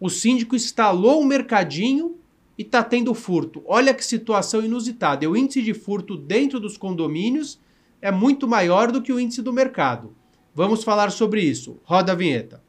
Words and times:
o 0.00 0.08
síndico 0.08 0.56
instalou 0.56 1.20
um 1.20 1.26
mercadinho 1.26 2.16
e 2.56 2.62
está 2.62 2.82
tendo 2.82 3.14
furto. 3.14 3.62
Olha 3.66 3.92
que 3.92 4.04
situação 4.04 4.64
inusitada. 4.64 5.28
O 5.28 5.36
índice 5.36 5.60
de 5.62 5.74
furto 5.74 6.16
dentro 6.16 6.58
dos 6.58 6.78
condomínios 6.78 7.60
é 8.00 8.10
muito 8.10 8.48
maior 8.48 8.90
do 8.90 9.02
que 9.02 9.12
o 9.12 9.20
índice 9.20 9.42
do 9.42 9.52
mercado. 9.52 10.16
Vamos 10.54 10.82
falar 10.82 11.10
sobre 11.10 11.42
isso. 11.42 11.78
Roda 11.84 12.12
a 12.12 12.14
vinheta. 12.14 12.62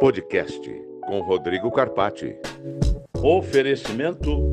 Podcast 0.00 0.60
com 1.06 1.20
Rodrigo 1.20 1.70
Carpati. 1.70 2.34
Oferecimento 3.22 4.52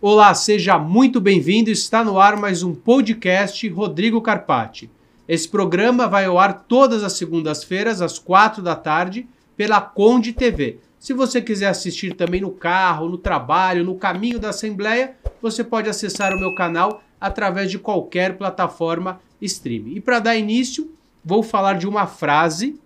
Olá, 0.00 0.34
seja 0.34 0.76
muito 0.80 1.20
bem-vindo. 1.20 1.70
Está 1.70 2.02
no 2.02 2.18
ar 2.18 2.36
mais 2.36 2.64
um 2.64 2.74
podcast 2.74 3.68
Rodrigo 3.68 4.20
Carpati. 4.20 4.90
Esse 5.28 5.48
programa 5.48 6.08
vai 6.08 6.24
ao 6.24 6.40
ar 6.40 6.64
todas 6.64 7.04
as 7.04 7.12
segundas-feiras, 7.12 8.02
às 8.02 8.18
quatro 8.18 8.60
da 8.60 8.74
tarde, 8.74 9.28
pela 9.56 9.80
Conde 9.80 10.32
TV. 10.32 10.80
Se 10.98 11.12
você 11.12 11.40
quiser 11.40 11.68
assistir 11.68 12.14
também 12.14 12.40
no 12.40 12.50
carro, 12.50 13.08
no 13.08 13.16
trabalho, 13.16 13.84
no 13.84 13.94
caminho 13.94 14.40
da 14.40 14.48
Assembleia, 14.48 15.14
você 15.40 15.62
pode 15.62 15.88
acessar 15.88 16.34
o 16.34 16.40
meu 16.40 16.52
canal 16.56 17.00
através 17.20 17.70
de 17.70 17.78
qualquer 17.78 18.36
plataforma 18.36 19.20
streaming. 19.40 19.94
E 19.94 20.00
para 20.00 20.18
dar 20.18 20.36
início, 20.36 20.90
vou 21.24 21.44
falar 21.44 21.74
de 21.74 21.86
uma 21.86 22.08
frase 22.08 22.76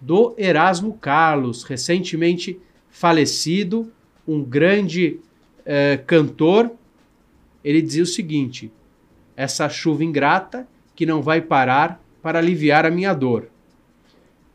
do 0.00 0.34
Erasmo 0.36 0.94
Carlos, 0.94 1.62
recentemente 1.62 2.60
falecido, 2.90 3.92
um 4.26 4.42
grande 4.42 5.18
eh, 5.64 6.00
cantor. 6.06 6.70
Ele 7.64 7.82
dizia 7.82 8.02
o 8.02 8.06
seguinte: 8.06 8.72
essa 9.36 9.68
chuva 9.68 10.04
ingrata 10.04 10.66
que 10.94 11.04
não 11.04 11.20
vai 11.22 11.40
parar 11.40 12.00
para 12.22 12.38
aliviar 12.38 12.86
a 12.86 12.90
minha 12.90 13.12
dor. 13.12 13.48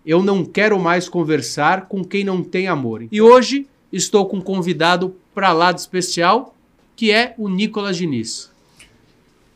Eu 0.06 0.24
não 0.24 0.44
quero 0.44 0.80
mais 0.80 1.08
conversar 1.08 1.88
com 1.88 2.04
quem 2.04 2.24
não 2.24 2.44
tem 2.44 2.68
amor. 2.68 3.06
E 3.12 3.22
hoje 3.22 3.68
estou 3.94 4.26
com 4.26 4.38
um 4.38 4.42
convidado 4.42 5.16
para 5.34 5.54
lá 5.54 5.72
de 5.72 5.80
especial, 5.80 6.56
que 6.96 7.12
é 7.12 7.36
o 7.38 7.48
Nicolas 7.48 7.98
Diniz. 7.98 8.52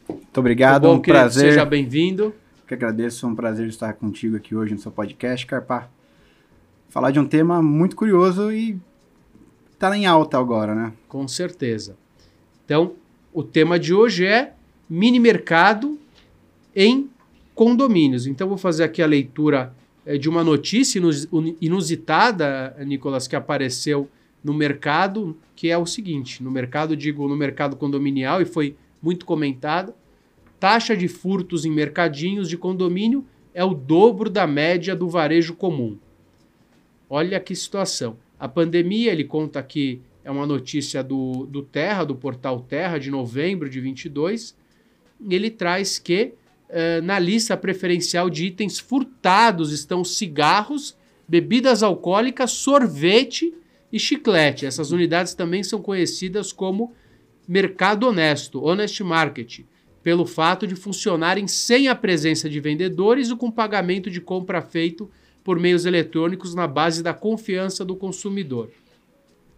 Muito 0.08 0.38
obrigado, 0.40 0.84
Tudo 0.84 0.92
bom, 0.92 0.98
um 0.98 1.02
querido? 1.02 1.22
prazer. 1.24 1.52
Seja 1.54 1.66
bem-vindo. 1.66 2.34
Que 2.68 2.74
agradeço, 2.74 3.26
é 3.26 3.30
um 3.30 3.36
prazer 3.36 3.68
estar 3.68 3.94
contigo 3.94 4.36
aqui 4.36 4.56
hoje 4.56 4.74
no 4.74 4.80
seu 4.80 4.92
podcast, 4.92 5.46
Carpá. 5.46 5.90
Falar 6.90 7.12
de 7.12 7.20
um 7.20 7.26
tema 7.26 7.62
muito 7.62 7.96
curioso 7.96 8.52
e 8.52 8.80
tá 9.78 9.96
em 9.96 10.06
alta 10.06 10.38
agora, 10.38 10.74
né? 10.74 10.94
Com 11.08 11.28
certeza. 11.28 11.98
Então, 12.64 12.94
o 13.34 13.44
tema 13.44 13.80
de 13.80 13.94
hoje 13.94 14.26
é 14.26 14.54
mini 14.90 15.20
mercado 15.20 16.00
em 16.76 17.10
condomínios. 17.54 18.28
Então, 18.28 18.48
vou 18.48 18.58
fazer 18.58 18.84
aqui 18.84 19.02
a 19.02 19.08
leitura 19.08 19.74
eh, 20.06 20.18
de 20.18 20.30
uma 20.30 20.44
notícia 20.44 21.02
inusitada, 21.62 22.76
Nicolas, 22.86 23.28
que 23.28 23.36
apareceu 23.36 24.10
no 24.44 24.54
mercado, 24.54 25.36
que 25.56 25.70
é 25.70 25.78
o 25.78 25.86
seguinte: 25.86 26.44
no 26.44 26.52
mercado, 26.52 26.96
digo, 26.96 27.28
no 27.28 27.36
mercado 27.36 27.76
condominial, 27.76 28.42
e 28.42 28.46
foi 28.46 28.76
muito 29.02 29.26
comentado, 29.26 29.94
taxa 30.60 30.96
de 30.96 31.08
furtos 31.08 31.66
em 31.66 31.72
mercadinhos 31.72 32.50
de 32.50 32.58
condomínio 32.58 33.26
é 33.54 33.64
o 33.64 33.74
dobro 33.74 34.30
da 34.30 34.46
média 34.46 34.96
do 34.96 35.08
varejo 35.08 35.56
comum. 35.56 35.98
Olha 37.10 37.40
que 37.40 37.56
situação. 37.56 38.18
A 38.46 38.48
pandemia, 38.48 39.12
ele 39.12 39.24
conta 39.24 39.58
aqui, 39.58 40.04
é 40.24 40.30
uma 40.30 40.46
notícia 40.46 41.04
do, 41.04 41.48
do 41.48 41.64
Terra, 41.64 42.04
do 42.04 42.14
portal 42.14 42.60
Terra, 42.60 43.00
de 43.00 43.10
novembro 43.10 43.68
de 43.68 43.82
22. 43.82 44.56
Ele 45.28 45.50
traz 45.50 45.98
que 45.98 46.34
eh, 46.70 47.02
na 47.02 47.18
lista 47.18 47.58
preferencial 47.58 48.30
de 48.30 48.46
itens 48.46 48.78
furtados 48.78 49.72
estão 49.72 50.04
cigarros, 50.04 50.96
bebidas 51.28 51.82
alcoólicas, 51.82 52.52
sorvete 52.52 53.52
e 53.92 53.98
chiclete. 53.98 54.68
Essas 54.68 54.92
unidades 54.92 55.34
também 55.34 55.64
são 55.64 55.82
conhecidas 55.82 56.52
como 56.52 56.94
mercado 57.48 58.08
honesto, 58.08 58.64
honest 58.64 59.04
market, 59.04 59.62
pelo 60.04 60.28
fato 60.28 60.68
de 60.68 60.76
funcionarem 60.76 61.48
sem 61.48 61.88
a 61.88 61.96
presença 61.96 62.48
de 62.48 62.60
vendedores 62.60 63.32
ou 63.32 63.38
com 63.38 63.50
pagamento 63.50 64.12
de 64.12 64.22
compra 64.22 64.62
feito 64.62 65.10
por 65.46 65.60
meios 65.60 65.86
eletrônicos 65.86 66.54
na 66.56 66.68
base 66.68 67.02
da 67.04 67.14
confiança 67.14 67.86
do 67.86 67.96
consumidor. 67.96 68.72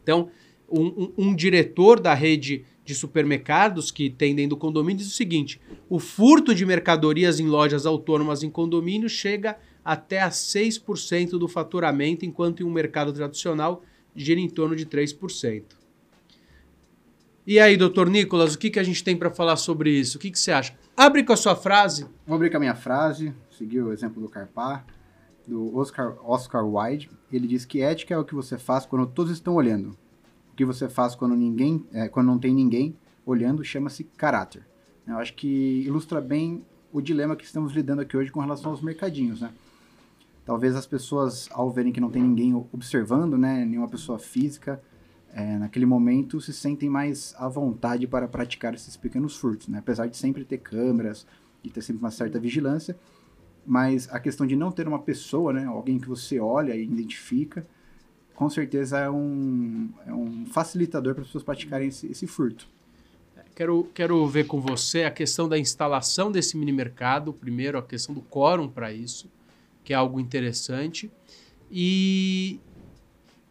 Então, 0.04 0.30
um, 0.70 0.86
um- 0.86 1.14
um 1.30 1.36
diretor 1.36 1.98
da 2.00 2.14
rede 2.14 2.66
de 2.84 2.94
supermercados 2.94 3.90
que 3.90 4.10
tem 4.10 4.36
dentro 4.36 4.52
do 4.52 4.58
condomínio 4.58 4.98
diz 5.00 5.08
o 5.08 5.16
seguinte: 5.16 5.60
o 5.90 5.98
furto 5.98 6.54
de 6.54 6.66
mercadorias 6.66 7.40
em 7.40 7.48
lojas 7.48 7.86
autônomas 7.86 8.44
em 8.44 8.50
condomínio 8.50 9.08
chega 9.10 9.58
até 9.84 10.22
a 10.22 10.30
6% 10.30 11.40
do 11.40 11.48
faturamento, 11.48 12.26
enquanto 12.26 12.62
em 12.62 12.66
um 12.66 12.70
mercado 12.72 13.14
tradicional 13.14 13.82
gira 14.14 14.40
em 14.42 14.50
torno 14.50 14.76
de 14.76 14.86
3%. 14.86 15.64
E 17.46 17.60
aí, 17.62 17.78
doutor 17.78 18.10
Nicolas, 18.10 18.56
o 18.56 18.60
que, 18.60 18.70
que 18.70 18.80
a 18.80 18.84
gente 18.84 19.02
tem 19.02 19.16
para 19.16 19.30
falar 19.32 19.56
sobre 19.56 19.90
isso? 19.90 20.18
O 20.18 20.20
que, 20.20 20.30
que 20.30 20.38
você 20.38 20.52
acha? 20.52 20.76
Abre 20.98 21.24
com 21.24 21.32
a 21.32 21.38
sua 21.38 21.56
frase. 21.56 22.06
Vou 22.26 22.36
abrir 22.36 22.50
com 22.50 22.58
a 22.58 22.60
minha 22.60 22.76
frase, 22.76 23.34
seguir 23.58 23.80
o 23.82 23.94
exemplo 23.94 24.22
do 24.22 24.28
Carpá, 24.28 24.84
do 25.48 25.76
Oscar, 25.78 26.16
Oscar 26.24 26.68
Wilde. 26.68 27.10
Ele 27.32 27.48
diz 27.48 27.66
que 27.66 27.82
ética 27.82 28.14
é 28.14 28.18
o 28.18 28.26
que 28.26 28.36
você 28.36 28.58
faz 28.58 28.86
quando 28.86 29.08
todos 29.08 29.32
estão 29.32 29.56
olhando. 29.56 29.98
O 30.52 30.56
que 30.56 30.66
você 30.66 30.90
faz 30.90 31.16
quando 31.16 31.36
ninguém, 31.36 31.86
é, 31.94 32.08
quando 32.08 32.28
não 32.28 32.38
tem 32.38 32.54
ninguém 32.54 32.96
olhando, 33.26 33.64
chama-se 33.64 34.04
caráter. 34.04 34.66
Eu 35.08 35.18
acho 35.18 35.34
que 35.34 35.84
ilustra 35.86 36.20
bem 36.20 36.66
o 36.92 37.02
dilema 37.02 37.36
que 37.36 37.46
estamos 37.46 37.74
lidando 37.74 38.02
aqui 38.02 38.18
hoje 38.18 38.32
com 38.32 38.40
relação 38.40 38.72
aos 38.72 38.82
mercadinhos, 38.82 39.42
né? 39.42 39.52
Talvez 40.46 40.76
as 40.76 40.86
pessoas, 40.86 41.50
ao 41.52 41.70
verem 41.70 41.92
que 41.92 42.00
não 42.00 42.10
tem 42.10 42.24
ninguém 42.24 42.54
observando, 42.72 43.38
né, 43.38 43.66
nenhuma 43.66 43.90
pessoa 43.90 44.18
física, 44.18 44.82
é, 45.34 45.58
naquele 45.58 45.86
momento 45.86 46.40
se 46.40 46.54
sentem 46.54 46.90
mais 46.90 47.36
à 47.38 47.50
vontade 47.50 48.08
para 48.08 48.28
praticar 48.28 48.74
esses 48.74 48.96
pequenos 48.96 49.36
furtos, 49.36 49.68
né? 49.68 49.80
Apesar 49.80 50.08
de 50.08 50.16
sempre 50.16 50.46
ter 50.46 50.58
câmeras 50.58 51.28
e 51.64 51.70
ter 51.70 51.82
sempre 51.82 52.02
uma 52.02 52.12
certa 52.12 52.40
vigilância, 52.40 52.98
mas 53.68 54.08
a 54.12 54.20
questão 54.20 54.48
de 54.48 54.56
não 54.56 54.72
ter 54.72 54.88
uma 54.88 55.00
pessoa, 55.00 55.52
né, 55.52 55.66
alguém 55.66 56.00
que 56.00 56.08
você 56.08 56.40
olha 56.40 56.74
e 56.74 56.84
identifica, 56.84 57.68
com 58.34 58.50
certeza 58.50 58.98
é 59.00 59.10
um, 59.10 59.90
é 60.06 60.14
um 60.14 60.46
facilitador 60.46 61.14
para 61.14 61.22
as 61.22 61.28
pessoas 61.28 61.44
praticarem 61.44 61.90
esse, 61.90 62.08
esse 62.08 62.26
furto. 62.26 62.68
Quero, 63.54 63.90
quero 63.94 64.26
ver 64.28 64.46
com 64.46 64.62
você 64.62 65.04
a 65.04 65.12
questão 65.12 65.50
da 65.50 65.58
instalação 65.58 66.32
desse 66.32 66.56
mini 66.56 66.72
mercado, 66.72 67.34
primeiro 67.34 67.78
a 67.78 67.84
questão 67.84 68.14
do 68.16 68.22
quórum 68.22 68.70
para 68.70 68.94
isso, 68.94 69.30
que 69.84 69.92
é 69.92 69.96
algo 69.96 70.20
interessante. 70.20 71.12
E, 71.72 72.60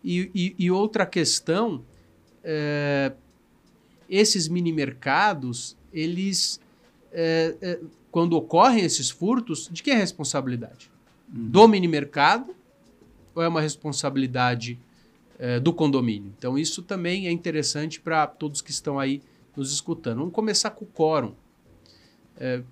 e, 0.03 0.31
e- 0.33 0.55
e 0.59 0.71
outra 0.71 1.05
questão, 1.05 1.85
é, 2.45 3.13
esses 4.09 4.47
mini 4.47 4.73
mercados, 4.73 5.77
eles, 5.93 6.61
é, 7.13 7.57
é, 7.61 7.81
quando 8.17 8.33
ocorrem 8.33 8.83
esses 8.83 9.11
furtos, 9.11 9.69
de 9.71 9.83
quem 9.83 9.93
é 9.93 9.97
a 9.97 9.99
responsabilidade? 9.99 10.91
Do 11.29 11.69
mini 11.69 11.87
mercado 11.87 12.57
ou 13.35 13.43
é 13.43 13.49
uma 13.49 13.61
responsabilidade 13.61 14.81
é, 15.39 15.61
do 15.61 15.71
condomínio? 15.71 16.33
Então 16.39 16.57
isso 16.57 16.81
também 16.83 17.27
é 17.27 17.31
interessante 17.31 18.01
para 18.01 18.27
todos 18.27 18.63
que 18.63 18.71
estão 18.71 18.99
aí 18.99 19.21
nos 19.55 19.71
escutando. 19.71 20.21
Vamos 20.21 20.33
começar 20.33 20.71
com 20.71 20.87
o 20.87 20.89
quórum. 20.89 21.35
É, 22.39 22.63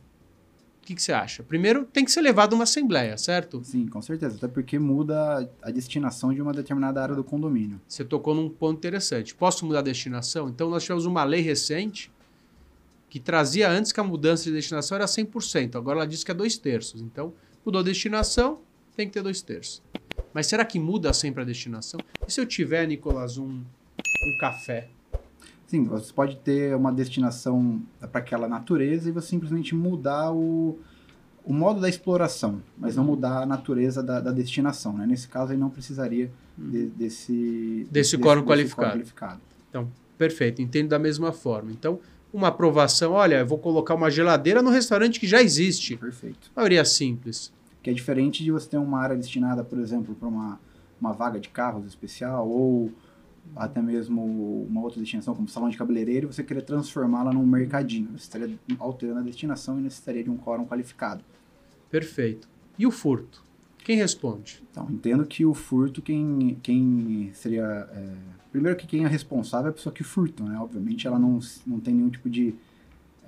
o 0.81 0.87
que, 0.87 0.94
que 0.94 1.03
você 1.03 1.12
acha? 1.12 1.43
Primeiro, 1.43 1.84
tem 1.84 2.06
que 2.06 2.11
ser 2.11 2.22
levado 2.22 2.55
a 2.55 2.56
uma 2.56 2.65
assembleia, 2.65 3.19
certo? 3.19 3.62
Sim, 3.65 3.87
com 3.87 4.00
certeza, 4.00 4.37
até 4.37 4.49
porque 4.49 4.78
muda 4.78 5.47
a 5.61 5.71
destinação 5.71 6.32
de 6.32 6.41
uma 6.41 6.55
determinada 6.55 7.03
área 7.03 7.15
do 7.15 7.22
condomínio. 7.22 7.78
Você 7.87 8.03
tocou 8.03 8.34
num 8.34 8.49
ponto 8.49 8.78
interessante. 8.78 9.34
Posso 9.34 9.66
mudar 9.66 9.81
a 9.81 9.82
destinação? 9.82 10.49
Então, 10.49 10.71
nós 10.71 10.84
tivemos 10.84 11.05
uma 11.05 11.22
lei 11.22 11.43
recente 11.43 12.11
que 13.14 13.20
trazia 13.20 13.70
antes 13.70 13.93
que 13.93 14.00
a 14.00 14.02
mudança 14.02 14.43
de 14.43 14.50
destinação 14.50 14.96
era 14.96 15.05
100%. 15.05 15.76
Agora 15.76 15.99
ela 16.00 16.05
diz 16.05 16.25
que 16.25 16.32
é 16.32 16.34
dois 16.34 16.58
terços. 16.58 17.00
Então, 17.00 17.32
mudou 17.64 17.81
a 17.81 17.84
destinação, 17.84 18.58
tem 18.96 19.06
que 19.06 19.12
ter 19.12 19.22
dois 19.22 19.40
terços. 19.40 19.81
Mas 20.32 20.49
será 20.49 20.64
que 20.64 20.81
muda 20.81 21.12
sempre 21.12 21.40
a 21.40 21.44
destinação? 21.44 22.00
E 22.26 22.32
se 22.32 22.40
eu 22.40 22.44
tiver, 22.44 22.84
Nicolas, 22.88 23.38
um, 23.38 23.46
um 23.61 24.38
café? 24.40 24.88
Sim, 25.64 25.84
você 25.84 26.12
pode 26.12 26.38
ter 26.38 26.75
uma 26.75 26.93
destinação 26.93 27.81
para 28.00 28.19
aquela 28.20 28.49
natureza 28.49 29.08
e 29.08 29.12
você 29.12 29.28
simplesmente 29.28 29.76
mudar 29.76 30.32
o, 30.32 30.81
o 31.44 31.52
modo 31.55 31.81
da 31.81 31.88
exploração, 31.88 32.61
mas 32.76 32.96
não 32.96 33.05
mudar 33.05 33.43
a 33.43 33.46
natureza 33.46 34.02
da, 34.02 34.19
da 34.19 34.32
destinação. 34.32 34.93
Né? 34.99 35.06
Nesse 35.06 35.28
caso, 35.28 35.52
aí 35.52 35.56
não 35.56 35.70
precisaria 35.70 36.32
de- 36.58 36.87
desse, 36.88 37.87
Desse 37.93 38.19
quórum 38.19 38.43
qualificado. 38.44 38.90
qualificado. 38.90 39.40
Então, 39.70 39.88
perfeito, 40.19 40.61
entendo 40.61 40.88
da 40.88 40.99
mesma 40.99 41.31
forma. 41.31 41.70
Então, 41.70 42.00
uma 42.34 42.48
aprovação, 42.48 43.12
olha, 43.12 43.36
eu 43.36 43.46
vou 43.46 43.58
colocar 43.58 43.94
uma 43.94 44.10
geladeira 44.10 44.60
no 44.60 44.69
restaurante 44.69 45.20
que 45.20 45.26
já 45.26 45.40
existe. 45.40 45.96
Perfeito. 45.96 46.50
Maioria 46.54 46.84
simples. 46.84 47.52
Que 47.81 47.90
é 47.90 47.92
diferente 47.92 48.42
de 48.42 48.50
você 48.50 48.70
ter 48.70 48.76
uma 48.76 48.98
área 48.98 49.14
destinada, 49.14 49.62
por 49.62 49.78
exemplo, 49.78 50.16
para 50.16 50.26
uma, 50.26 50.58
uma 51.00 51.12
vaga 51.12 51.38
de 51.38 51.48
carros 51.48 51.86
especial 51.86 52.48
ou 52.48 52.90
até 53.54 53.81
mesmo 53.81 54.66
uma 54.69 54.82
outra 54.82 55.00
destinação, 55.00 55.32
como 55.32 55.48
salão 55.48 55.69
de 55.69 55.76
cabeleireiro, 55.76 56.32
você 56.32 56.42
querer 56.42 56.62
transformá-la 56.62 57.32
num 57.32 57.46
mercadinho. 57.46 58.08
Você 58.19 58.25
estaria 58.25 58.58
alterando 58.80 59.20
a 59.20 59.22
destinação 59.22 59.78
e 59.78 59.82
necessitaria 59.82 60.25
de 60.25 60.30
um 60.30 60.37
quórum 60.37 60.66
qualificado. 60.66 61.22
Perfeito. 61.88 62.48
E 62.76 62.84
o 62.84 62.90
furto? 62.90 63.44
Quem 63.84 63.96
responde? 63.96 64.62
Então, 64.70 64.90
entendo 64.90 65.26
que 65.26 65.44
o 65.44 65.52
furto, 65.52 66.00
quem, 66.00 66.58
quem 66.62 67.31
seria. 67.34 67.62
É, 67.92 68.14
primeiro 68.50 68.78
que 68.78 68.86
quem 68.86 69.04
é 69.04 69.08
responsável 69.08 69.66
é 69.66 69.70
a 69.70 69.75
pessoa 69.75 69.92
que 69.92 70.02
furta, 70.02 70.42
né? 70.42 70.58
Obviamente 70.58 71.06
ela 71.06 71.19
não, 71.19 71.38
não 71.66 71.78
tem 71.78 71.94
nenhum 71.94 72.08
tipo 72.08 72.31
de. 72.31 72.54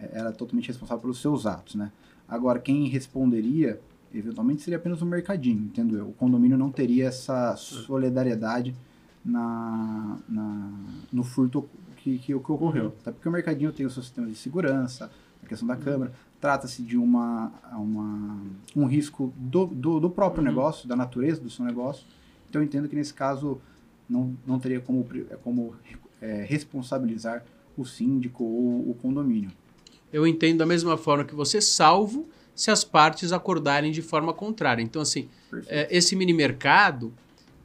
É, 0.00 0.18
ela 0.18 0.30
é 0.30 0.32
totalmente 0.32 0.68
responsável 0.68 1.02
pelos 1.02 1.20
seus 1.20 1.44
atos, 1.44 1.74
né? 1.74 1.92
Agora, 2.26 2.58
quem 2.58 2.88
responderia, 2.88 3.78
eventualmente, 4.14 4.62
seria 4.62 4.78
apenas 4.78 5.02
o 5.02 5.06
mercadinho, 5.06 5.60
entendo 5.60 5.94
eu. 5.94 6.08
O 6.08 6.12
condomínio 6.14 6.56
não 6.56 6.72
teria 6.72 7.08
essa 7.08 7.54
solidariedade 7.56 8.74
na, 9.22 10.18
na, 10.26 10.70
no 11.12 11.22
furto 11.22 11.68
que, 11.98 12.16
que, 12.16 12.38
que 12.38 12.52
ocorreu. 12.54 12.94
Até 13.02 13.12
porque 13.12 13.28
o 13.28 13.32
mercadinho 13.32 13.72
tem 13.72 13.84
o 13.84 13.90
seu 13.90 14.02
sistema 14.02 14.26
de 14.26 14.36
segurança, 14.36 15.10
a 15.46 15.48
questão 15.48 15.66
da 15.66 15.76
câmera. 15.76 16.12
Trata-se 16.40 16.82
de 16.82 16.96
uma, 16.96 17.52
uma, 17.72 18.40
um 18.74 18.86
risco 18.86 19.32
do, 19.36 19.66
do, 19.66 20.00
do 20.00 20.10
próprio 20.10 20.42
uhum. 20.42 20.48
negócio, 20.48 20.88
da 20.88 20.94
natureza 20.94 21.40
do 21.40 21.48
seu 21.48 21.64
negócio. 21.64 22.04
Então, 22.48 22.60
eu 22.60 22.66
entendo 22.66 22.88
que 22.88 22.94
nesse 22.94 23.14
caso 23.14 23.60
não, 24.08 24.36
não 24.46 24.58
teria 24.58 24.80
como, 24.80 25.06
como 25.42 25.74
é, 26.20 26.44
responsabilizar 26.46 27.44
o 27.76 27.84
síndico 27.84 28.44
ou 28.44 28.90
o 28.90 28.94
condomínio. 29.00 29.50
Eu 30.12 30.26
entendo 30.26 30.58
da 30.58 30.66
mesma 30.66 30.96
forma 30.96 31.24
que 31.24 31.34
você, 31.34 31.60
salvo 31.60 32.28
se 32.54 32.70
as 32.70 32.82
partes 32.84 33.32
acordarem 33.32 33.92
de 33.92 34.00
forma 34.00 34.32
contrária. 34.32 34.82
Então, 34.82 35.02
assim, 35.02 35.28
é, 35.66 35.94
esse 35.94 36.16
mini 36.16 36.32
mercado 36.32 37.12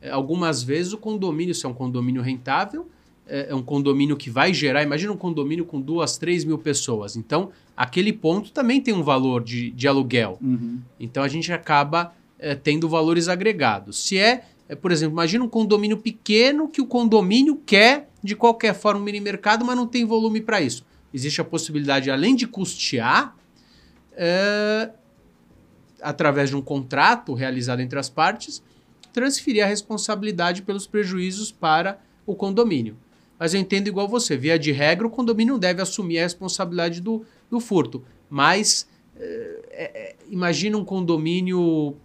é, 0.01 0.09
algumas 0.09 0.63
vezes 0.63 0.91
o 0.91 0.97
condomínio, 0.97 1.53
se 1.53 1.65
é 1.65 1.69
um 1.69 1.73
condomínio 1.73 2.21
rentável, 2.21 2.89
é, 3.31 3.47
é 3.49 3.55
um 3.55 3.63
condomínio 3.63 4.17
que 4.17 4.29
vai 4.29 4.53
gerar, 4.53 4.83
imagina 4.83 5.13
um 5.13 5.17
condomínio 5.17 5.63
com 5.63 5.79
duas, 5.79 6.17
três 6.17 6.43
mil 6.43 6.57
pessoas. 6.57 7.15
Então, 7.15 7.49
aquele 7.77 8.11
ponto 8.11 8.51
também 8.51 8.81
tem 8.81 8.93
um 8.93 9.01
valor 9.01 9.41
de, 9.41 9.71
de 9.71 9.87
aluguel. 9.87 10.37
Uhum. 10.41 10.81
Então, 10.99 11.23
a 11.23 11.29
gente 11.29 11.51
acaba 11.53 12.13
é, 12.37 12.53
tendo 12.53 12.89
valores 12.89 13.29
agregados. 13.29 14.03
Se 14.03 14.17
é, 14.17 14.43
é, 14.67 14.75
por 14.75 14.91
exemplo, 14.91 15.13
imagina 15.13 15.45
um 15.45 15.47
condomínio 15.47 15.97
pequeno 15.97 16.67
que 16.67 16.81
o 16.81 16.85
condomínio 16.85 17.55
quer, 17.65 18.09
de 18.21 18.35
qualquer 18.35 18.75
forma, 18.75 18.99
um 18.99 19.03
mini 19.03 19.21
mercado, 19.21 19.63
mas 19.63 19.77
não 19.77 19.87
tem 19.87 20.03
volume 20.03 20.41
para 20.41 20.59
isso. 20.59 20.85
Existe 21.13 21.39
a 21.39 21.45
possibilidade, 21.45 22.11
além 22.11 22.35
de 22.35 22.45
custear, 22.45 23.33
é, 24.11 24.89
através 26.01 26.49
de 26.49 26.55
um 26.57 26.61
contrato 26.61 27.33
realizado 27.33 27.79
entre 27.79 27.97
as 27.97 28.09
partes, 28.09 28.61
transferir 29.13 29.63
a 29.63 29.67
responsabilidade 29.67 30.61
pelos 30.63 30.85
prejuízos 30.85 31.49
para 31.49 31.97
o 32.25 32.35
condomínio. 32.35 32.97
Mas 33.41 33.55
eu 33.55 33.59
entendo 33.59 33.87
igual 33.87 34.07
você, 34.07 34.37
via 34.37 34.59
de 34.59 34.71
regra, 34.71 35.07
o 35.07 35.09
condomínio 35.09 35.53
não 35.53 35.59
deve 35.59 35.81
assumir 35.81 36.19
a 36.19 36.21
responsabilidade 36.21 37.01
do, 37.01 37.25
do 37.49 37.59
furto. 37.59 38.03
Mas 38.29 38.87
é, 39.15 39.61
é, 39.71 40.15
imagina 40.29 40.77
um 40.77 40.85
condomínio 40.85 41.95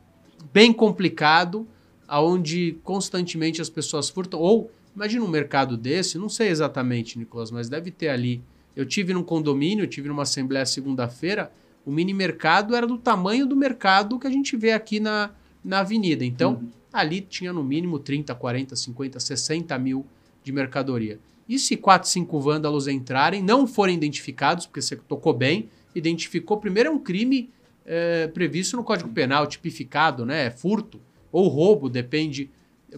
bem 0.50 0.72
complicado, 0.72 1.68
onde 2.08 2.78
constantemente 2.82 3.60
as 3.60 3.68
pessoas 3.68 4.08
furtam, 4.08 4.40
ou 4.40 4.70
imagina 4.94 5.26
um 5.26 5.28
mercado 5.28 5.76
desse, 5.76 6.16
não 6.16 6.30
sei 6.30 6.48
exatamente, 6.48 7.18
Nicolas, 7.18 7.50
mas 7.50 7.68
deve 7.68 7.90
ter 7.90 8.08
ali. 8.08 8.42
Eu 8.74 8.86
tive 8.86 9.12
num 9.12 9.22
condomínio, 9.22 9.84
eu 9.84 9.88
tive 9.88 10.08
numa 10.08 10.22
assembleia 10.22 10.64
segunda-feira, 10.64 11.52
o 11.84 11.90
mini 11.90 12.14
mercado 12.14 12.74
era 12.74 12.86
do 12.86 12.96
tamanho 12.96 13.44
do 13.44 13.54
mercado 13.54 14.18
que 14.18 14.26
a 14.26 14.30
gente 14.30 14.56
vê 14.56 14.72
aqui 14.72 14.98
na, 14.98 15.32
na 15.62 15.80
avenida. 15.80 16.24
Então, 16.24 16.54
uhum 16.54 16.76
ali 16.96 17.20
tinha 17.20 17.52
no 17.52 17.62
mínimo 17.62 17.98
30, 17.98 18.34
40, 18.34 18.74
50, 18.74 19.20
60 19.20 19.78
mil 19.78 20.06
de 20.46 20.52
mercadoria. 20.52 21.18
E 21.48 21.58
se 21.58 21.76
4, 21.76 22.08
5 22.08 22.40
vândalos 22.40 22.86
entrarem, 22.86 23.42
não 23.42 23.66
forem 23.66 23.96
identificados, 23.96 24.64
porque 24.64 24.80
você 24.80 24.94
tocou 24.94 25.34
bem, 25.34 25.68
identificou, 25.92 26.56
primeiro 26.58 26.88
é 26.88 26.92
um 26.92 27.00
crime 27.00 27.50
é, 27.84 28.28
previsto 28.28 28.76
no 28.76 28.84
Código 28.84 29.10
Penal, 29.10 29.46
tipificado, 29.48 30.24
né? 30.24 30.46
É 30.46 30.50
furto 30.50 31.00
ou 31.32 31.48
roubo, 31.48 31.88
depende 31.88 32.48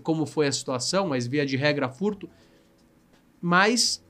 como 0.03 0.27
foi 0.27 0.47
a 0.47 0.53
situação, 0.53 1.09
mas 1.09 1.27
via 1.27 1.47
de 1.47 1.57
regra 1.57 1.89
furto. 1.89 2.29
Mas 3.41 4.05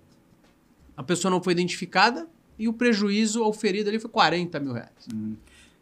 a 0.97 1.03
pessoa 1.05 1.31
não 1.31 1.41
foi 1.41 1.53
identificada 1.53 2.29
e 2.59 2.67
o 2.67 2.73
prejuízo 2.73 3.45
oferido 3.45 3.89
ali 3.89 4.01
foi 4.01 4.11
40 4.11 4.59
mil 4.59 4.73
reais. 4.73 5.07
Hum. 5.15 5.37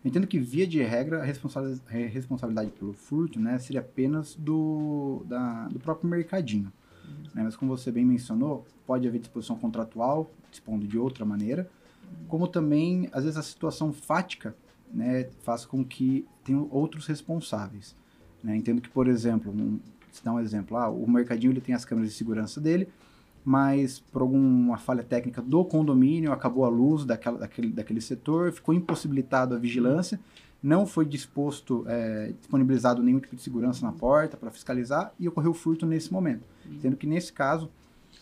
Entendo 0.04 0.26
que, 0.26 0.38
via 0.38 0.66
de 0.66 0.80
regra, 0.82 1.22
a 1.22 1.24
responsabilidade 1.24 2.70
pelo 2.78 2.92
furto 2.92 3.40
né, 3.40 3.58
seria 3.58 3.80
apenas 3.80 4.34
do, 4.36 5.24
da, 5.26 5.68
do 5.68 5.80
próprio 5.80 6.08
mercadinho. 6.08 6.70
Né? 7.36 7.42
Mas, 7.44 7.54
como 7.54 7.76
você 7.76 7.92
bem 7.92 8.06
mencionou, 8.06 8.64
pode 8.86 9.06
haver 9.06 9.20
disposição 9.20 9.56
contratual, 9.56 10.30
dispondo 10.50 10.86
de 10.88 10.98
outra 10.98 11.22
maneira, 11.26 11.68
como 12.28 12.48
também, 12.48 13.10
às 13.12 13.24
vezes, 13.24 13.36
a 13.38 13.42
situação 13.42 13.92
fática 13.92 14.56
né, 14.90 15.28
faz 15.42 15.66
com 15.66 15.84
que 15.84 16.26
tenham 16.42 16.66
outros 16.70 17.06
responsáveis. 17.06 17.94
Né? 18.42 18.56
Entendo 18.56 18.80
que, 18.80 18.88
por 18.88 19.06
exemplo, 19.06 19.52
um, 19.52 19.78
se 20.10 20.24
dá 20.24 20.32
um 20.32 20.40
exemplo, 20.40 20.78
ah, 20.78 20.88
o 20.88 21.08
mercadinho 21.08 21.52
ele 21.52 21.60
tem 21.60 21.74
as 21.74 21.84
câmeras 21.84 22.10
de 22.10 22.16
segurança 22.16 22.58
dele, 22.58 22.88
mas 23.44 24.00
por 24.00 24.22
alguma 24.22 24.78
falha 24.78 25.04
técnica 25.04 25.42
do 25.42 25.64
condomínio, 25.64 26.32
acabou 26.32 26.64
a 26.64 26.68
luz 26.68 27.04
daquela, 27.04 27.38
daquele, 27.38 27.68
daquele 27.68 28.00
setor, 28.00 28.50
ficou 28.50 28.74
impossibilitado 28.74 29.54
a 29.54 29.58
vigilância, 29.58 30.18
não 30.62 30.86
foi 30.86 31.04
disposto, 31.04 31.84
é, 31.86 32.32
disponibilizado 32.38 33.02
nenhum 33.02 33.20
tipo 33.20 33.36
de 33.36 33.42
segurança 33.42 33.84
na 33.84 33.92
porta 33.92 34.36
para 34.36 34.50
fiscalizar 34.50 35.12
e 35.18 35.28
ocorreu 35.28 35.54
furto 35.54 35.86
nesse 35.86 36.12
momento. 36.12 36.42
Tendo 36.80 36.96
que 36.96 37.06
nesse 37.06 37.32
caso. 37.32 37.70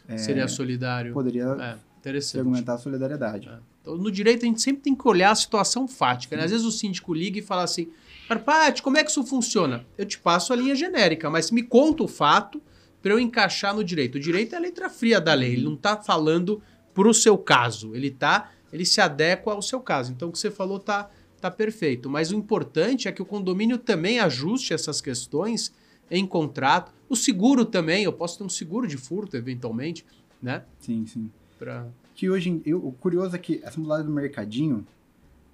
É, 0.07 0.19
Seria 0.19 0.47
solidário. 0.49 1.13
Poderia 1.13 1.45
é, 1.45 2.39
argumentar 2.39 2.75
a 2.75 2.79
solidariedade. 2.79 3.49
É. 3.49 3.59
Então, 3.81 3.97
no 3.97 4.11
direito, 4.11 4.45
a 4.45 4.47
gente 4.47 4.61
sempre 4.61 4.83
tem 4.83 4.95
que 4.95 5.09
olhar 5.09 5.31
a 5.31 5.35
situação 5.35 5.87
fática. 5.87 6.37
Né? 6.37 6.45
Às 6.45 6.51
vezes 6.51 6.67
o 6.67 6.73
síndico 6.73 7.15
liga 7.15 7.39
e 7.39 7.43
fala 7.43 7.63
assim: 7.63 7.89
Carpati, 8.29 8.83
como 8.83 8.99
é 8.99 9.05
que 9.05 9.11
isso 9.11 9.25
funciona? 9.25 9.85
Eu 9.97 10.07
te 10.07 10.19
passo 10.19 10.53
a 10.53 10.57
linha 10.57 10.75
genérica, 10.75 11.31
mas 11.31 11.51
me 11.51 11.63
conta 11.63 12.03
o 12.03 12.09
fato 12.09 12.63
para 13.03 13.13
eu 13.13 13.19
encaixar 13.19 13.75
no 13.75 13.85
direito. 13.85 14.17
O 14.17 14.21
direito 14.21 14.55
é 14.55 14.57
a 14.57 14.61
letra 14.61 14.89
fria 14.89 15.21
da 15.21 15.35
lei, 15.35 15.53
ele 15.53 15.65
não 15.65 15.75
está 15.75 15.97
falando 15.97 16.63
para 16.95 17.07
o 17.07 17.13
seu 17.13 17.37
caso, 17.37 17.95
ele 17.95 18.11
tá, 18.11 18.51
ele 18.73 18.87
se 18.87 19.01
adequa 19.01 19.53
ao 19.53 19.61
seu 19.61 19.81
caso. 19.81 20.13
Então 20.13 20.31
o 20.31 20.33
que 20.33 20.39
você 20.39 20.51
falou 20.51 20.79
tá, 20.79 21.11
tá 21.45 21.51
perfeito. 21.51 22.09
Mas 22.09 22.31
o 22.31 22.35
importante 22.35 23.07
é 23.07 23.13
que 23.13 23.21
o 23.21 23.27
condomínio 23.27 23.77
também 23.77 24.19
ajuste 24.19 24.73
essas 24.73 25.01
questões 25.01 25.75
em 26.11 26.27
contrato. 26.27 26.93
O 27.09 27.15
seguro 27.15 27.67
também, 27.67 28.05
eu 28.05 28.13
posso 28.13 28.39
ter 28.39 28.45
um 28.45 28.49
seguro 28.49 28.87
de 28.87 28.97
furto 28.97 29.37
eventualmente, 29.37 30.07
né? 30.41 30.65
Sim, 30.79 31.07
sim. 31.07 31.31
Pra... 31.59 31.87
Que 32.15 32.31
hoje, 32.31 32.63
eu, 32.65 32.79
o 32.79 32.93
curioso 32.93 33.37
é 33.37 33.39
que 33.39 33.61
essa 33.63 33.79
modalidade 33.79 34.09
do 34.09 34.15
mercadinho, 34.15 34.87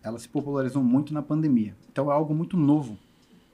ela 0.03 0.19
se 0.19 0.29
popularizou 0.29 0.83
muito 0.83 1.13
na 1.13 1.23
pandemia. 1.23 1.75
Então 1.91 2.11
é 2.11 2.15
algo 2.15 2.35
muito 2.35 2.57
novo 2.57 2.97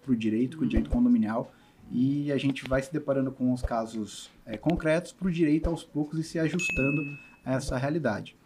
para 0.02 0.12
o 0.12 0.16
direito, 0.16 0.59
com 0.59 0.64
o 0.64 0.69
direito 0.69 0.90
condominial 0.90 1.52
e 1.90 2.31
a 2.33 2.37
gente 2.37 2.69
vai 2.69 2.83
se 2.83 2.93
deparando 2.93 3.31
com 3.31 3.52
os 3.52 3.62
casos 3.62 4.28
é, 4.45 4.57
concretos 4.57 5.12
para 5.12 5.28
o 5.28 5.31
direito 5.31 5.69
aos 5.69 5.85
poucos 5.85 6.19
e 6.19 6.25
se 6.25 6.38
ajustando 6.38 7.00
a 7.45 7.55
essa 7.55 7.78
realidade. 7.78 8.37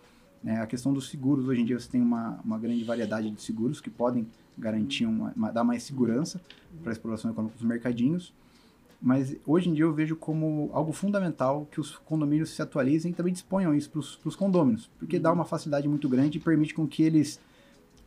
É, 0.44 0.56
a 0.56 0.66
questão 0.66 0.92
dos 0.92 1.08
seguros, 1.08 1.46
hoje 1.46 1.60
em 1.60 1.64
dia 1.64 1.78
você 1.78 1.88
tem 1.88 2.00
uma, 2.00 2.40
uma 2.44 2.58
grande 2.58 2.82
variedade 2.82 3.30
de 3.30 3.42
seguros 3.42 3.80
que 3.80 3.90
podem 3.90 4.26
garantir, 4.56 5.04
uma, 5.04 5.32
uma 5.36 5.50
dar 5.50 5.64
mais 5.64 5.82
segurança 5.82 6.40
para 6.82 6.92
a 6.92 6.94
exploração 6.94 7.30
econômica 7.30 7.58
dos 7.58 7.66
mercadinhos, 7.66 8.32
mas 9.02 9.36
hoje 9.46 9.68
em 9.68 9.74
dia 9.74 9.84
eu 9.84 9.92
vejo 9.92 10.16
como 10.16 10.70
algo 10.72 10.92
fundamental 10.92 11.66
que 11.70 11.80
os 11.80 11.96
condomínios 11.96 12.50
se 12.50 12.62
atualizem 12.62 13.12
e 13.12 13.14
também 13.14 13.32
disponham 13.32 13.74
isso 13.74 13.90
para 13.90 14.28
os 14.28 14.36
condôminos, 14.36 14.90
porque 14.98 15.18
dá 15.18 15.32
uma 15.32 15.44
facilidade 15.44 15.88
muito 15.88 16.08
grande 16.08 16.38
e 16.38 16.40
permite 16.40 16.74
com 16.74 16.86
que 16.86 17.02
eles 17.02 17.40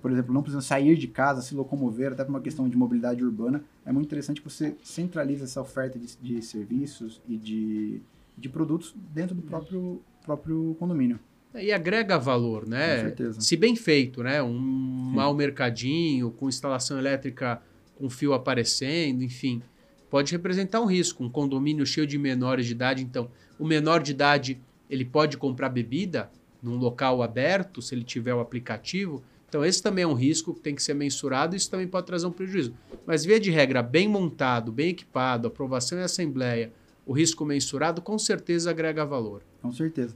por 0.03 0.11
exemplo, 0.11 0.33
não 0.33 0.41
precisam 0.41 0.61
sair 0.61 0.97
de 0.97 1.07
casa, 1.07 1.41
se 1.41 1.55
locomover, 1.55 2.11
até 2.11 2.25
por 2.25 2.29
uma 2.29 2.41
questão 2.41 2.67
de 2.67 2.75
mobilidade 2.75 3.23
urbana, 3.23 3.63
é 3.85 3.91
muito 3.93 4.05
interessante 4.05 4.41
que 4.41 4.49
você 4.49 4.75
centralize 4.83 5.41
essa 5.41 5.61
oferta 5.61 5.97
de, 5.97 6.17
de 6.17 6.41
serviços 6.41 7.21
e 7.25 7.37
de, 7.37 8.01
de 8.37 8.49
produtos 8.49 8.93
dentro 9.13 9.33
do 9.33 9.41
próprio, 9.41 10.01
próprio 10.21 10.75
condomínio. 10.77 11.17
E 11.55 11.71
agrega 11.71 12.17
valor, 12.17 12.67
né? 12.67 12.95
Com 12.95 13.01
certeza. 13.01 13.41
Se 13.41 13.55
bem 13.55 13.75
feito, 13.75 14.23
né? 14.23 14.41
Um 14.41 14.57
Sim. 14.57 15.15
mau 15.15 15.33
mercadinho, 15.33 16.31
com 16.31 16.49
instalação 16.49 16.97
elétrica 16.97 17.61
com 17.95 18.09
fio 18.09 18.33
aparecendo, 18.33 19.23
enfim, 19.23 19.61
pode 20.09 20.31
representar 20.31 20.81
um 20.81 20.85
risco. 20.85 21.23
Um 21.23 21.29
condomínio 21.29 21.85
cheio 21.85 22.07
de 22.07 22.17
menores 22.17 22.65
de 22.65 22.71
idade, 22.71 23.03
então, 23.03 23.29
o 23.59 23.65
menor 23.65 24.01
de 24.01 24.11
idade 24.11 24.59
ele 24.89 25.05
pode 25.05 25.37
comprar 25.37 25.69
bebida 25.69 26.31
num 26.61 26.77
local 26.77 27.21
aberto, 27.21 27.81
se 27.81 27.93
ele 27.93 28.03
tiver 28.03 28.33
o 28.33 28.39
aplicativo, 28.39 29.23
então, 29.53 29.63
esse 29.63 29.83
também 29.83 30.03
é 30.03 30.07
um 30.07 30.15
risco 30.15 30.51
que 30.51 30.61
tem 30.61 30.73
que 30.73 30.81
ser 30.81 30.95
mensurado 30.95 31.55
e 31.55 31.57
isso 31.57 31.69
também 31.69 31.87
pode 31.87 32.07
trazer 32.07 32.25
um 32.25 32.31
prejuízo. 32.31 32.73
Mas, 33.05 33.23
via 33.23 33.39
de 33.39 33.51
regra, 33.51 33.83
bem 33.83 34.07
montado, 34.07 34.71
bem 34.71 34.89
equipado, 34.89 35.47
aprovação 35.47 35.99
em 35.99 36.01
assembleia, 36.01 36.73
o 37.05 37.13
risco 37.13 37.45
mensurado, 37.45 38.01
com 38.01 38.17
certeza 38.17 38.71
agrega 38.71 39.05
valor. 39.05 39.43
Com 39.61 39.71
certeza. 39.71 40.15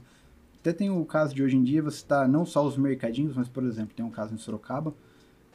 Até 0.68 0.76
tem 0.76 0.90
o 0.90 1.02
caso 1.06 1.34
de 1.34 1.42
hoje 1.42 1.56
em 1.56 1.62
dia, 1.62 1.82
você 1.82 1.96
está 1.96 2.28
não 2.28 2.44
só 2.44 2.62
os 2.66 2.76
mercadinhos, 2.76 3.34
mas, 3.34 3.48
por 3.48 3.64
exemplo, 3.64 3.94
tem 3.96 4.04
um 4.04 4.10
caso 4.10 4.34
em 4.34 4.36
Sorocaba, 4.36 4.92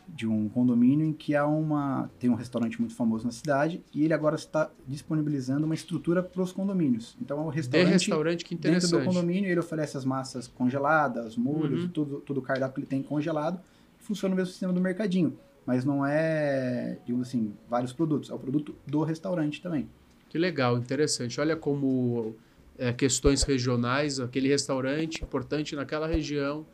de 0.07 0.27
um 0.27 0.49
condomínio 0.49 1.05
em 1.05 1.13
que 1.13 1.35
há 1.35 1.45
uma 1.45 2.09
tem 2.19 2.31
um 2.31 2.33
restaurante 2.33 2.79
muito 2.79 2.95
famoso 2.95 3.23
na 3.23 3.31
cidade 3.31 3.81
e 3.93 4.03
ele 4.03 4.13
agora 4.13 4.35
está 4.35 4.71
disponibilizando 4.87 5.65
uma 5.65 5.75
estrutura 5.75 6.23
para 6.23 6.41
os 6.41 6.51
condomínios. 6.51 7.15
Então 7.21 7.37
é 7.37 7.41
um 7.41 7.49
restaurante, 7.49 7.91
restaurante 7.91 8.43
que 8.43 8.55
dentro 8.55 8.89
do 8.89 9.03
condomínio 9.03 9.49
ele 9.49 9.59
oferece 9.59 9.95
as 9.95 10.03
massas 10.03 10.47
congeladas, 10.47 11.37
molhos, 11.37 11.83
Uhum. 11.83 11.89
tudo 11.89 12.19
tudo 12.21 12.39
o 12.39 12.43
cardápio 12.43 12.73
que 12.73 12.79
ele 12.81 12.87
tem 12.87 13.03
congelado, 13.03 13.61
funciona 13.99 14.33
no 14.33 14.35
mesmo 14.35 14.51
sistema 14.51 14.73
do 14.73 14.81
mercadinho, 14.81 15.37
mas 15.65 15.85
não 15.85 16.03
é, 16.05 16.97
digamos 17.05 17.27
assim, 17.27 17.53
vários 17.69 17.93
produtos, 17.93 18.31
é 18.31 18.33
o 18.33 18.39
produto 18.39 18.75
do 18.85 19.03
restaurante 19.03 19.61
também. 19.61 19.87
Que 20.27 20.39
legal, 20.39 20.77
interessante. 20.77 21.39
Olha 21.39 21.55
como 21.55 22.35
é, 22.77 22.91
questões 22.93 23.43
regionais, 23.43 24.19
aquele 24.19 24.47
restaurante 24.47 25.23
importante 25.23 25.75
naquela 25.75 26.07
região 26.07 26.65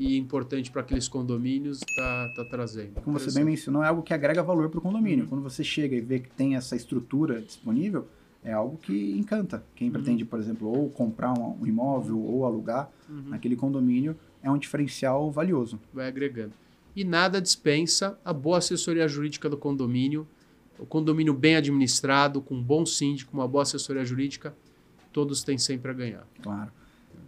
e 0.00 0.16
importante 0.16 0.70
para 0.70 0.80
aqueles 0.80 1.08
condomínios 1.08 1.80
está 1.86 2.28
tá 2.36 2.44
trazendo. 2.50 3.00
Como 3.02 3.18
você 3.18 3.32
bem 3.34 3.44
mencionou, 3.44 3.82
é 3.82 3.88
algo 3.88 4.02
que 4.02 4.14
agrega 4.14 4.42
valor 4.42 4.68
para 4.70 4.78
o 4.78 4.82
condomínio. 4.82 5.26
Quando 5.26 5.42
você 5.42 5.62
chega 5.64 5.94
e 5.96 6.00
vê 6.00 6.20
que 6.20 6.30
tem 6.30 6.54
essa 6.56 6.74
estrutura 6.76 7.40
disponível, 7.42 8.06
é 8.44 8.52
algo 8.52 8.76
que 8.78 9.12
encanta. 9.12 9.62
Quem 9.74 9.90
pretende, 9.90 10.24
por 10.24 10.38
exemplo, 10.38 10.68
ou 10.68 10.88
comprar 10.90 11.32
um 11.38 11.56
um 11.60 11.66
imóvel 11.66 12.18
ou 12.18 12.44
alugar 12.46 12.90
Uhum. 13.08 13.24
naquele 13.28 13.54
condomínio, 13.56 14.16
é 14.42 14.50
um 14.50 14.56
diferencial 14.56 15.30
valioso. 15.30 15.78
vai 15.92 16.08
agregando. 16.08 16.52
E 16.96 17.04
nada 17.04 17.40
dispensa 17.42 18.18
a 18.24 18.32
boa 18.32 18.58
assessoria 18.58 19.06
jurídica 19.06 19.48
do 19.50 19.56
condomínio. 19.56 20.26
O 20.78 20.86
condomínio 20.86 21.34
bem 21.34 21.56
administrado, 21.56 22.40
com 22.40 22.54
um 22.54 22.62
bom 22.62 22.84
síndico, 22.86 23.32
uma 23.34 23.46
boa 23.46 23.62
assessoria 23.62 24.04
jurídica, 24.04 24.54
todos 25.12 25.42
têm 25.44 25.58
sempre 25.58 25.90
a 25.90 25.94
ganhar. 25.94 26.26
Claro. 26.42 26.70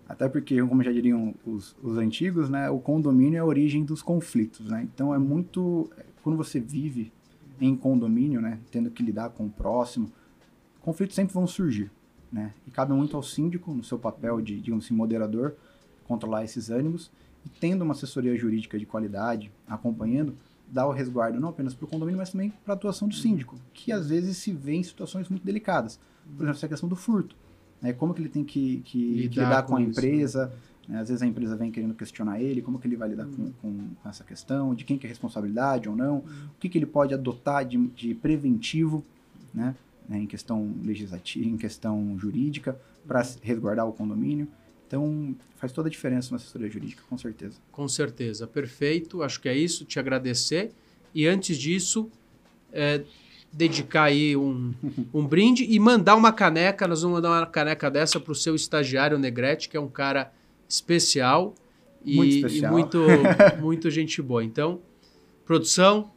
Até 0.08 0.28
porque, 0.28 0.60
como 0.62 0.82
já 0.82 0.92
diriam 0.92 1.34
os, 1.46 1.74
os 1.82 1.96
antigos, 1.96 2.50
né, 2.50 2.68
o 2.68 2.78
condomínio 2.78 3.38
é 3.38 3.40
a 3.40 3.44
origem 3.44 3.84
dos 3.84 4.02
conflitos. 4.02 4.66
Né? 4.66 4.86
Então 4.92 5.14
é 5.14 5.18
muito. 5.18 5.90
Quando 6.22 6.36
você 6.36 6.60
vive 6.60 7.12
em 7.60 7.76
condomínio, 7.76 8.40
né, 8.40 8.58
tendo 8.70 8.90
que 8.90 9.02
lidar 9.02 9.30
com 9.30 9.46
o 9.46 9.50
próximo, 9.50 10.10
conflitos 10.80 11.14
sempre 11.14 11.32
vão 11.32 11.46
surgir. 11.46 11.90
Né? 12.30 12.52
E 12.66 12.70
cabe 12.70 12.92
muito 12.92 13.16
ao 13.16 13.22
síndico, 13.22 13.72
no 13.72 13.84
seu 13.84 13.98
papel 13.98 14.40
de, 14.40 14.60
digamos 14.60 14.84
assim, 14.84 14.94
moderador, 14.94 15.54
controlar 16.06 16.44
esses 16.44 16.70
ânimos. 16.70 17.10
E 17.44 17.48
tendo 17.48 17.82
uma 17.82 17.92
assessoria 17.92 18.36
jurídica 18.36 18.78
de 18.78 18.86
qualidade, 18.86 19.52
acompanhando, 19.66 20.34
dá 20.66 20.86
o 20.86 20.92
resguardo 20.92 21.38
não 21.38 21.50
apenas 21.50 21.74
para 21.74 21.84
o 21.84 21.88
condomínio, 21.88 22.18
mas 22.18 22.30
também 22.30 22.50
para 22.64 22.74
a 22.74 22.76
atuação 22.76 23.06
do 23.06 23.14
síndico, 23.14 23.56
que 23.72 23.92
às 23.92 24.08
vezes 24.08 24.38
se 24.38 24.52
vê 24.52 24.74
em 24.74 24.82
situações 24.82 25.28
muito 25.28 25.44
delicadas. 25.44 26.00
Por 26.24 26.42
exemplo, 26.42 26.50
essa 26.56 26.68
questão 26.68 26.88
do 26.88 26.96
furto. 26.96 27.36
Né? 27.84 27.92
Como 27.92 28.14
que 28.14 28.22
ele 28.22 28.30
tem 28.30 28.42
que, 28.42 28.78
que 28.78 28.82
que 28.82 29.14
Lidar 29.28 29.44
lidar, 29.44 29.62
com 29.64 29.68
com, 29.68 29.76
a 29.76 29.82
isso, 29.82 29.90
empresa, 29.90 30.50
né? 30.88 30.98
às 31.00 31.08
vezes 31.08 31.22
a 31.22 31.26
empresa 31.26 31.54
vem 31.54 31.70
querendo 31.70 31.92
questionar 31.92 32.40
ele, 32.40 32.62
como 32.62 32.78
que 32.78 32.86
ele 32.88 32.96
vai 32.96 33.10
lidar 33.10 33.26
Uhum. 33.26 33.52
com, 33.60 33.70
com- 34.02 34.08
essa 34.08 34.24
questão, 34.24 34.74
de 34.74 34.84
quem 34.84 34.96
que 34.96 35.06
é 35.06 35.08
responsabilidade 35.08 35.86
ou 35.88 35.94
não, 35.94 36.16
o 36.18 36.58
que, 36.58 36.68
que 36.70 36.78
ele 36.78 36.86
pode 36.86 37.12
adotar 37.12 37.62
de, 37.64 37.76
de 37.88 38.14
preventivo, 38.14 39.04
né? 39.52 39.74
né, 40.08 40.18
em 40.18 40.26
questão 40.26 40.74
legislativa, 40.82 41.46
em 41.48 41.56
questão 41.58 42.18
jurídica, 42.18 42.78
para 43.06 43.22
resguardar 43.42 43.86
o 43.86 43.92
condomínio. 43.92 44.48
Então, 44.86 45.34
faz 45.56 45.72
toda 45.72 45.88
a 45.88 45.90
diferença 45.90 46.30
uma 46.30 46.36
assessoria 46.36 46.70
jurídica, 46.70 47.02
com 47.08 47.18
certeza. 47.18 47.56
Com 47.72 47.86
certeza, 47.88 48.46
perfeito. 48.46 49.22
Acho 49.22 49.40
que 49.40 49.48
é 49.48 49.56
isso. 49.56 49.84
Te 49.84 49.98
agradecer. 49.98 50.72
E 51.14 51.26
antes 51.26 51.56
disso, 51.58 52.10
é, 52.72 53.02
dedicar 53.56 54.04
aí 54.04 54.36
um, 54.36 54.74
um 55.14 55.24
brinde 55.26 55.64
e 55.64 55.78
mandar 55.78 56.16
uma 56.16 56.32
caneca. 56.32 56.88
Nós 56.88 57.02
vamos 57.02 57.16
mandar 57.16 57.30
uma 57.30 57.46
caneca 57.46 57.90
dessa 57.90 58.18
para 58.18 58.32
o 58.32 58.34
seu 58.34 58.54
estagiário 58.54 59.18
Negrete, 59.18 59.68
que 59.68 59.76
é 59.76 59.80
um 59.80 59.88
cara 59.88 60.32
especial 60.68 61.54
e 62.04 62.16
Muito 62.16 62.32
e 62.34 62.38
especial. 62.40 62.72
muito, 62.72 62.98
muito 63.60 63.90
gente 63.90 64.20
boa. 64.20 64.42
Então, 64.44 64.80
produção, 65.44 66.10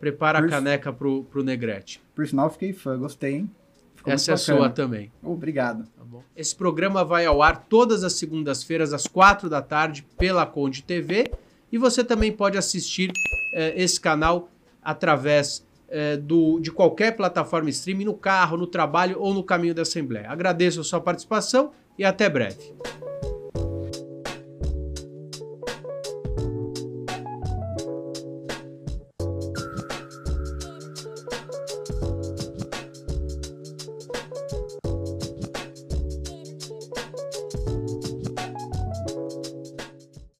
prepara 0.00 0.38
a 0.38 0.42
Perfe- 0.42 0.56
caneca 0.56 0.92
para 0.92 1.08
o 1.08 1.42
Negrete. 1.42 2.00
Por 2.14 2.26
sinal, 2.26 2.50
fiquei 2.50 2.72
fã, 2.72 2.98
gostei, 2.98 3.36
hein? 3.36 3.50
Ficou 3.94 4.12
Essa 4.12 4.32
é 4.32 4.34
a 4.34 4.36
bacana. 4.36 4.58
sua 4.58 4.68
também. 4.70 5.12
Obrigado. 5.22 5.84
Tá 5.96 6.02
bom? 6.04 6.22
Esse 6.36 6.56
programa 6.56 7.04
vai 7.04 7.24
ao 7.24 7.40
ar 7.40 7.66
todas 7.68 8.02
as 8.02 8.14
segundas-feiras, 8.14 8.92
às 8.92 9.06
quatro 9.06 9.48
da 9.48 9.62
tarde, 9.62 10.04
pela 10.18 10.44
Conde 10.44 10.82
TV. 10.82 11.30
E 11.70 11.78
você 11.78 12.02
também 12.02 12.32
pode 12.32 12.58
assistir 12.58 13.12
eh, 13.54 13.72
esse 13.76 14.00
canal 14.00 14.50
através 14.82 15.64
eh, 15.92 16.16
do, 16.16 16.58
de 16.58 16.72
qualquer 16.72 17.14
plataforma 17.14 17.68
streaming, 17.68 18.06
no 18.06 18.14
carro, 18.14 18.56
no 18.56 18.66
trabalho 18.66 19.16
ou 19.20 19.34
no 19.34 19.44
caminho 19.44 19.74
da 19.74 19.82
Assembleia. 19.82 20.30
Agradeço 20.30 20.80
a 20.80 20.84
sua 20.84 21.00
participação 21.00 21.70
e 21.98 22.04
até 22.04 22.30
breve. 22.30 22.74